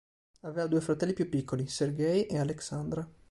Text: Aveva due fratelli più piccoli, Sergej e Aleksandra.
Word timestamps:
Aveva 0.39 0.65
due 0.65 0.81
fratelli 0.81 1.13
più 1.13 1.29
piccoli, 1.29 1.67
Sergej 1.67 2.25
e 2.27 2.39
Aleksandra. 2.39 3.07